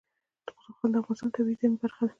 زغال 0.63 0.89
د 0.93 0.95
افغانستان 0.99 1.29
د 1.31 1.33
طبیعي 1.35 1.57
زیرمو 1.59 1.81
برخه 1.81 2.03
ده. 2.07 2.09